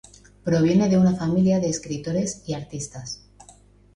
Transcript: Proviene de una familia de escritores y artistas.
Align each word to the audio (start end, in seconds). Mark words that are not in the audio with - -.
Proviene 0.43 0.89
de 0.89 0.97
una 0.97 1.13
familia 1.13 1.59
de 1.59 1.69
escritores 1.69 2.41
y 2.47 2.55
artistas. 2.55 3.21